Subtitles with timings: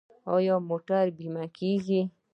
[0.35, 2.01] آیا موټرې بیمه کیږي؟